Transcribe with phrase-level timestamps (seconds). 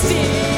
[0.00, 0.49] See.